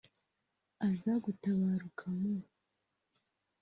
[0.87, 2.35] aza gutabaruka mu